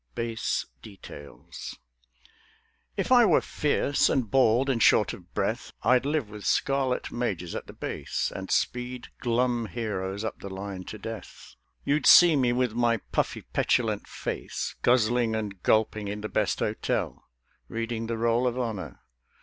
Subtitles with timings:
[0.15, 1.77] BASE DETAILS
[2.97, 7.53] If I were fierce, and bald, and short of breath, I'd live with scarlet Majors
[7.53, 11.53] at the Base, And speed glum heroes up the line to death.
[11.85, 17.27] You'd see me with my puffy petulant face, Guzzling and gulping in the best hotel,
[17.67, 19.01] Reading the Roll of Honour.